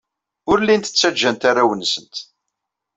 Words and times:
Ur 0.49 0.57
llint 0.61 0.85
ttajjant 0.93 1.47
arraw-nsent. 1.49 2.15